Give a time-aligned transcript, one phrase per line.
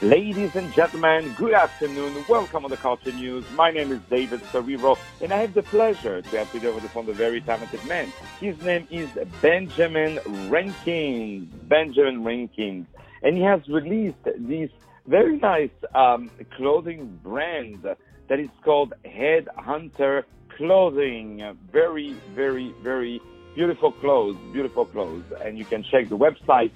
[0.00, 2.24] Ladies and gentlemen, good afternoon.
[2.28, 3.44] Welcome on the Culture News.
[3.54, 6.88] My name is David Cerebro, and I have the pleasure to have today over the
[6.88, 8.12] phone a very talented man.
[8.38, 9.08] His name is
[9.42, 11.52] Benjamin Rankins.
[11.64, 12.86] Benjamin Rankins.
[13.24, 14.70] And he has released this
[15.08, 20.22] very nice um, clothing brand that is called Headhunter
[20.56, 21.56] Clothing.
[21.72, 23.20] Very, very, very
[23.54, 25.24] beautiful clothes, beautiful clothes.
[25.44, 26.70] And you can check the website,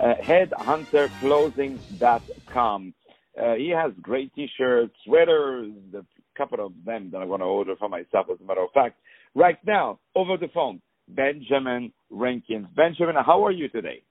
[0.00, 2.94] uh, headhunterclothing.com.
[3.40, 6.04] Uh, he has great t-shirts, sweaters, a
[6.36, 8.96] couple of them that I want to order for myself, as a matter of fact.
[9.34, 12.66] Right now, over the phone, Benjamin Rankins.
[12.74, 14.02] Benjamin, how are you today?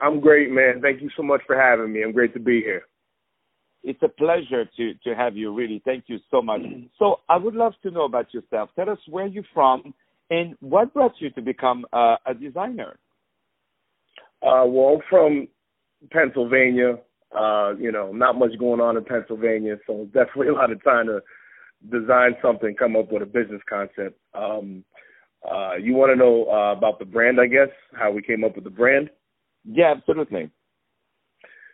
[0.00, 0.80] I'm great, man.
[0.80, 2.02] Thank you so much for having me.
[2.02, 2.82] I'm great to be here.
[3.82, 5.80] It's a pleasure to, to have you, really.
[5.84, 6.62] Thank you so much.
[6.98, 8.68] So I would love to know about yourself.
[8.76, 9.94] Tell us where you're from
[10.30, 12.98] and what brought you to become uh, a designer?
[14.42, 15.48] Uh, well, I'm from
[16.10, 16.98] Pennsylvania.
[17.36, 21.06] Uh, you know, not much going on in Pennsylvania, so definitely a lot of time
[21.06, 21.20] to
[21.88, 24.18] design something, come up with a business concept.
[24.34, 24.84] Um,
[25.48, 28.56] uh, you want to know uh, about the brand, I guess, how we came up
[28.56, 29.10] with the brand?
[29.64, 30.50] Yeah, absolutely.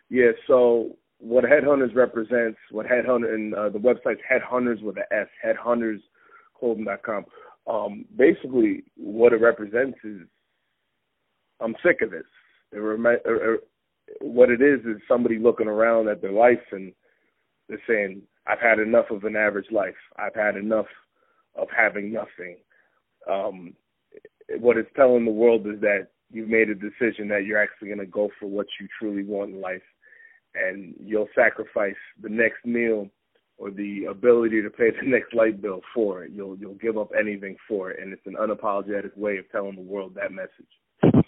[0.09, 5.27] Yeah, so what Headhunters represents, what Headhunter, and uh, the website's Headhunters with an S,
[5.43, 7.25] headhuntersclothing.com
[7.67, 10.21] um, basically what it represents is
[11.59, 12.25] I'm sick of this.
[12.71, 13.57] It rem- or, or,
[14.21, 16.93] what it is is somebody looking around at their life and
[17.67, 19.95] they're saying, "I've had enough of an average life.
[20.17, 20.85] I've had enough
[21.55, 22.57] of having nothing."
[23.29, 23.73] Um,
[24.59, 27.99] what it's telling the world is that you've made a decision that you're actually going
[27.99, 29.83] to go for what you truly want in life,
[30.55, 33.09] and you'll sacrifice the next meal
[33.57, 36.31] or the ability to pay the next light bill for it.
[36.33, 39.81] You'll you'll give up anything for it, and it's an unapologetic way of telling the
[39.81, 41.23] world that message.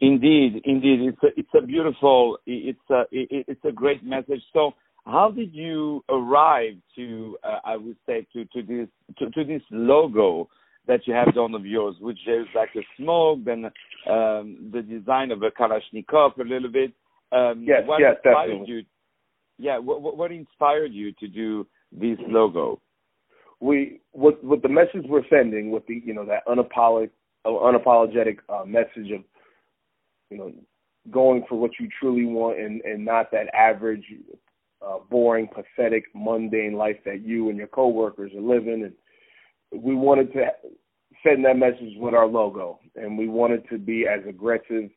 [0.00, 4.42] Indeed, indeed, it's a, it's a beautiful, it's a it's a great message.
[4.52, 4.72] So,
[5.04, 9.62] how did you arrive to, uh, I would say, to to this to, to this
[9.70, 10.48] logo
[10.86, 13.66] that you have done of yours, which is like a smoke, then
[14.10, 16.92] um, the design of a Kalashnikov a little bit.
[17.30, 18.74] Um, yes, what yes, inspired definitely.
[18.74, 18.82] you
[19.60, 22.80] yeah, what, what inspired you to do this logo?
[23.60, 27.10] We with with the message we're sending, with the you know that unapologetic
[27.46, 29.22] unapologetic uh, message of
[30.30, 30.52] you know
[31.10, 34.04] going for what you truly want and and not that average,
[34.80, 38.84] uh, boring, pathetic, mundane life that you and your coworkers are living.
[38.84, 40.46] And we wanted to
[41.22, 44.88] send that message with our logo, and we wanted to be as aggressive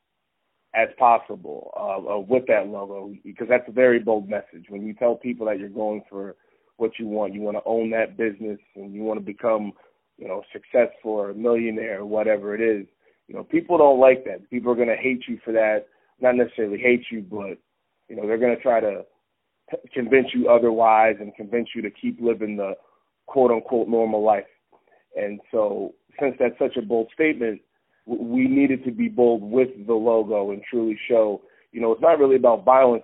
[0.75, 4.65] as possible uh, uh, with that logo because that's a very bold message.
[4.69, 6.35] When you tell people that you're going for
[6.77, 9.73] what you want, you want to own that business and you want to become,
[10.17, 12.87] you know, successful or a millionaire or whatever it is.
[13.27, 14.49] You know, people don't like that.
[14.49, 15.85] People are going to hate you for that.
[16.19, 17.57] Not necessarily hate you, but
[18.09, 19.03] you know, they're going to try to
[19.93, 22.73] convince you otherwise and convince you to keep living the
[23.27, 24.45] quote unquote normal life.
[25.15, 27.61] And so, since that's such a bold statement,
[28.05, 31.41] we needed to be bold with the logo and truly show,
[31.71, 33.03] you know, it's not really about violence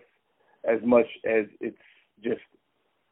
[0.65, 1.77] as much as it's
[2.23, 2.41] just,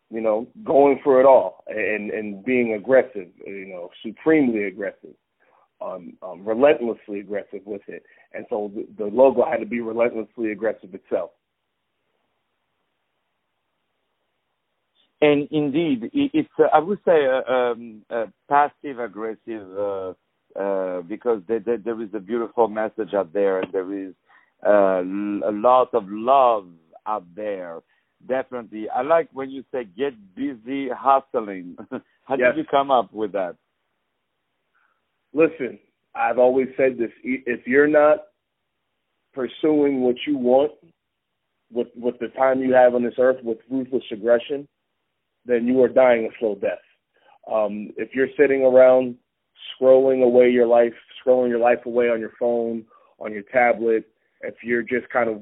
[0.09, 5.15] you know, going for it all and and being aggressive, you know, supremely aggressive,
[5.81, 8.03] um, um relentlessly aggressive with it.
[8.33, 11.31] And so the, the logo had to be relentlessly aggressive itself.
[15.21, 19.77] And indeed, it's uh, I would say a, um, a passive aggressive.
[19.77, 20.13] Uh,
[20.59, 24.13] uh, because there, there, there is a beautiful message out there, and there is
[24.65, 26.67] uh, a lot of love
[27.05, 27.79] out there.
[28.27, 31.77] Definitely, I like when you say "get busy hustling."
[32.23, 32.55] How yes.
[32.55, 33.55] did you come up with that?
[35.33, 35.77] Listen,
[36.15, 38.23] I've always said this: if you're not
[39.33, 40.71] pursuing what you want
[41.71, 44.67] with with the time you have on this earth with ruthless aggression,
[45.45, 46.79] then you are dying a slow death.
[47.51, 49.15] Um, if you're sitting around
[49.79, 50.93] scrolling away your life,
[51.25, 52.85] scrolling your life away on your phone,
[53.19, 54.05] on your tablet,
[54.41, 55.41] if you're just kind of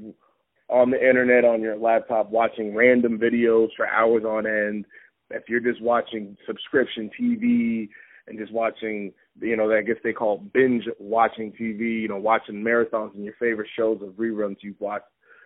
[0.69, 4.85] on the internet on your laptop watching random videos for hours on end,
[5.29, 7.89] if you're just watching subscription TV
[8.27, 9.11] and just watching,
[9.41, 13.35] you know, I guess they call binge watching TV, you know, watching marathons and your
[13.39, 15.05] favorite shows of reruns you've watched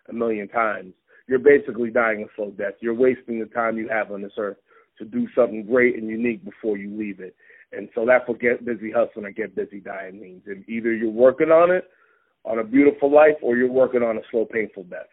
[0.10, 0.94] a million times,
[1.28, 2.74] you're basically dying a slow death.
[2.80, 4.58] You're wasting the time you have on this earth
[5.00, 7.36] to do something great and unique before you leave it.
[7.72, 10.44] And so that's what get busy hustling or get busy dying means.
[10.48, 11.86] And either you're working on it,
[12.46, 15.08] on a beautiful life, or you're working on a slow, painful death.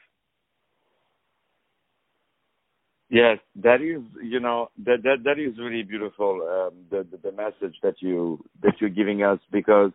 [3.08, 6.40] Yes, that is, you know, that that that is really beautiful.
[6.42, 9.92] Um, the, the the message that you that you're giving us because,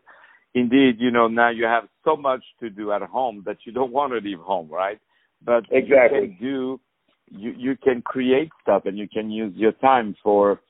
[0.53, 3.91] indeed, you know, now you have so much to do at home that you don't
[3.91, 4.99] want to leave home, right?
[5.43, 6.19] but exactly.
[6.19, 6.79] you can do
[7.31, 10.61] you you can create stuff and you can use your time for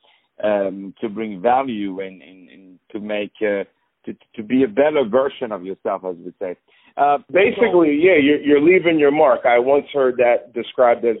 [0.42, 3.64] um to bring value and, and, and to make uh,
[4.04, 6.56] to to be a better version of yourself as we say.
[6.96, 9.40] Uh, basically so, yeah you're you're leaving your mark.
[9.44, 11.16] I once heard that described as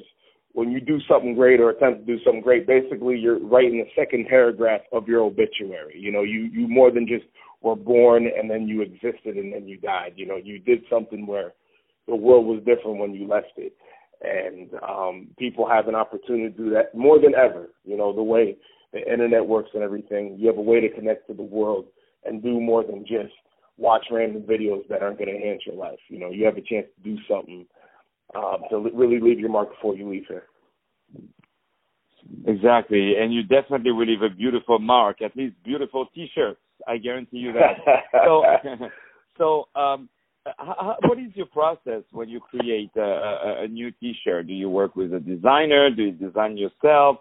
[0.52, 4.00] when you do something great or attempt to do something great basically you're writing the
[4.00, 5.98] second paragraph of your obituary.
[5.98, 7.24] You know you you more than just
[7.62, 10.14] were born and then you existed and then you died.
[10.16, 11.52] You know you did something where
[12.08, 13.72] the world was different when you left it
[14.22, 17.68] and um, people have an opportunity to do that more than ever.
[17.84, 18.56] You know, the way
[18.92, 21.86] the internet works and everything, you have a way to connect to the world
[22.24, 23.32] and do more than just
[23.78, 25.98] watch random videos that aren't going to enhance your life.
[26.08, 27.66] You know, you have a chance to do something
[28.34, 30.44] um, to really leave your mark before you leave here.
[32.46, 35.20] Exactly, and you definitely will leave a beautiful mark.
[35.22, 36.60] At least beautiful T-shirts.
[36.86, 38.02] I guarantee you that.
[38.24, 38.44] so,
[39.38, 40.08] so um,
[40.58, 44.46] how, what is your process when you create a, a, a, new T-shirt?
[44.46, 45.90] Do you work with a designer?
[45.90, 47.18] Do you design yourself?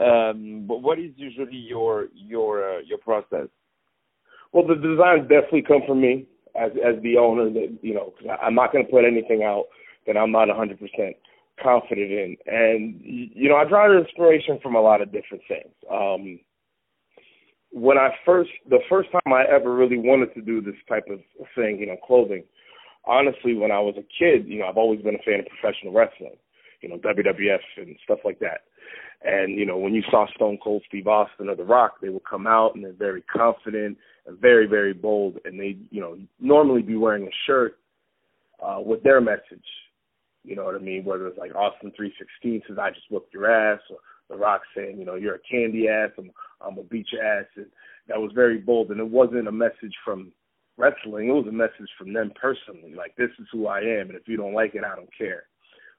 [0.00, 3.48] Um, what is usually your your uh, your process?
[4.52, 7.50] Well, the designs definitely come from me as as the owner.
[7.50, 9.64] That you know, I'm not going to put anything out
[10.06, 11.16] that I'm not 100 percent
[11.60, 15.74] confident in, and you know, I draw inspiration from a lot of different things.
[15.90, 16.38] Um,
[17.72, 21.20] when I first, the first time I ever really wanted to do this type of
[21.54, 22.44] thing, you know, clothing,
[23.04, 25.92] honestly, when I was a kid, you know, I've always been a fan of professional
[25.92, 26.36] wrestling,
[26.80, 28.62] you know, WWF and stuff like that.
[29.22, 32.24] And, you know, when you saw Stone Cold Steve Austin or The Rock, they would
[32.24, 35.38] come out and they're very confident and very, very bold.
[35.44, 37.78] And they, you know, normally be wearing a shirt
[38.62, 39.64] uh, with their message.
[40.42, 41.04] You know what I mean?
[41.04, 43.98] Whether it's like Austin 316 says, I just whooped your ass, or
[44.30, 46.30] The Rock saying, you know, you're a candy ass, I'm,
[46.62, 47.46] I'm to beat your ass.
[47.56, 47.66] And
[48.08, 48.90] that was very bold.
[48.90, 50.32] And it wasn't a message from
[50.80, 52.94] wrestling, it was a message from them personally.
[52.96, 55.44] Like, this is who I am, and if you don't like it, I don't care.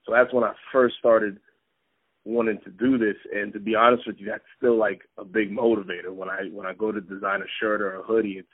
[0.05, 1.39] So that's when I first started
[2.25, 3.15] wanting to do this.
[3.33, 6.13] And to be honest with you, that's still like a big motivator.
[6.13, 8.47] When I when I go to design a shirt or a hoodie, it's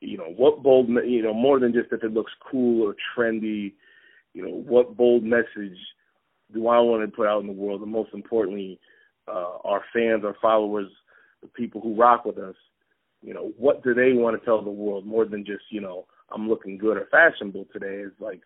[0.00, 3.74] you know what bold you know more than just if it looks cool or trendy.
[4.32, 5.78] You know what bold message
[6.52, 8.78] do I want to put out in the world, and most importantly,
[9.28, 10.88] uh, our fans, our followers,
[11.42, 12.56] the people who rock with us
[13.24, 16.04] you know, what do they want to tell the world more than just, you know,
[16.30, 18.42] I'm looking good or fashionable today is like,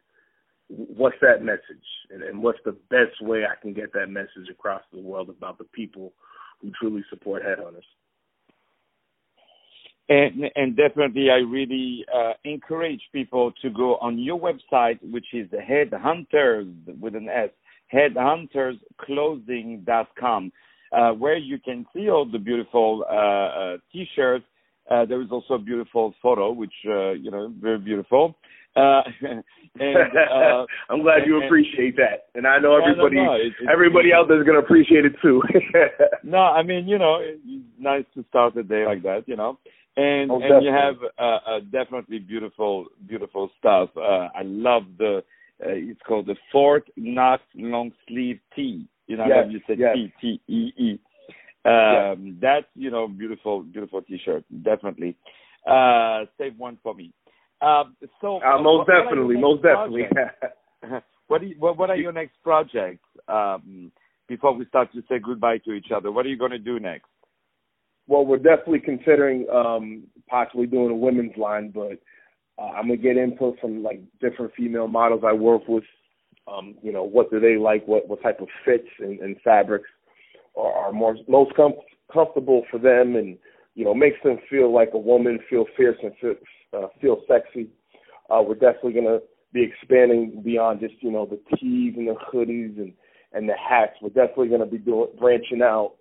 [0.69, 1.85] what's that message?
[2.11, 5.59] And, and what's the best way I can get that message across the world about
[5.59, 6.13] the people
[6.61, 7.83] who truly support headhunters?
[10.11, 15.51] And, and definitely, I really uh, encourage people to go on your website, which is
[15.51, 17.51] Headhunters with an S,
[17.93, 20.53] headhuntersclothing.com,
[20.93, 24.47] uh, where you can see all the beautiful uh, uh, t-shirts
[24.91, 28.37] uh, there is also a beautiful photo, which uh, you know, very beautiful.
[28.77, 29.45] Uh, and,
[29.81, 33.69] uh, I'm glad you and, appreciate that, and I know everybody, no, no, it, it,
[33.71, 35.43] everybody out there is going to appreciate it too.
[36.23, 39.59] no, I mean, you know, it's nice to start the day like that, you know.
[39.97, 43.91] And oh, and you have uh, uh, definitely beautiful, beautiful stuff.
[43.97, 45.25] Uh, I love the.
[45.61, 48.87] Uh, it's called the Fort Knox long sleeve tee.
[49.09, 49.97] You know, yes, you said yes.
[49.97, 51.01] T T E E.
[51.69, 54.45] Um, That's you know beautiful, beautiful T-shirt.
[54.63, 55.17] Definitely.
[55.67, 57.13] Uh, save one for me.
[57.61, 60.05] Um, so uh, most what, definitely, what most definitely.
[61.27, 63.05] what, you, what what are your next projects?
[63.27, 63.93] Um,
[64.29, 66.79] before we start to say goodbye to each other, what are you going to do
[66.79, 67.07] next?
[68.07, 71.99] Well, we're definitely considering um, possibly doing a women's line, but
[72.59, 75.85] uh, I'm gonna get input from like different female models I work with.
[76.47, 77.87] Um, you know, what do they like?
[77.87, 79.89] What what type of fits and, and fabrics
[80.59, 81.75] are, are more most com-
[82.13, 83.39] comfortable for them, and
[83.75, 86.35] you know makes them feel like a woman, feel fierce and feel,
[86.77, 87.69] uh, feel sexy.
[88.31, 89.19] Uh, we're definitely gonna
[89.53, 92.93] be expanding beyond just you know the tees and the hoodies and
[93.33, 93.95] and the hats.
[94.03, 95.95] We're definitely gonna be doing branching out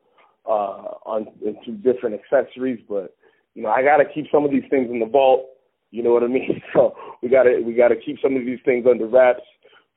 [0.46, 3.16] uh, on into different accessories, but
[3.54, 5.46] you know I got to keep some of these things in the vault.
[5.92, 6.62] You know what I mean?
[6.74, 9.44] So we got to we got to keep some of these things under wraps,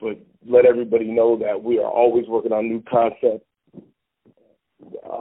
[0.00, 3.44] but let everybody know that we are always working on new concepts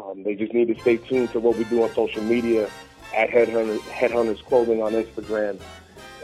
[0.10, 2.70] um, they just need to stay tuned to what we do on social media
[3.16, 5.60] at Headhunters, Headhunters Clothing on Instagram.